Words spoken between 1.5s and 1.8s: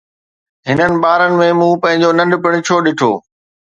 مون